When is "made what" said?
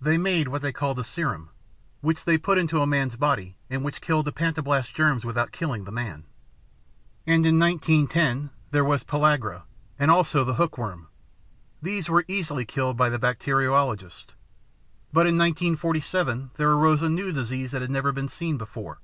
0.18-0.60